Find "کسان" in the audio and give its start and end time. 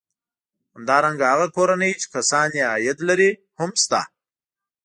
2.15-2.49